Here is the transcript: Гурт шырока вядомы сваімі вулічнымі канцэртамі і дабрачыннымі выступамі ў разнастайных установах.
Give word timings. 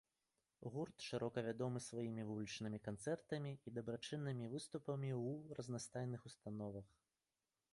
Гурт 0.75 1.03
шырока 1.07 1.41
вядомы 1.47 1.81
сваімі 1.87 2.23
вулічнымі 2.29 2.79
канцэртамі 2.87 3.51
і 3.67 3.73
дабрачыннымі 3.75 4.45
выступамі 4.55 5.09
ў 5.23 5.57
разнастайных 5.61 6.21
установах. 6.31 6.85